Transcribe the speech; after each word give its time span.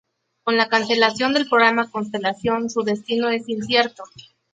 Con 0.41 0.57
la 0.57 0.67
cancelación 0.67 1.35
del 1.35 1.47
programa 1.47 1.91
Constellation, 1.91 2.71
su 2.71 2.81
destino 2.81 3.29
es 3.29 3.47
incierto. 3.47 4.03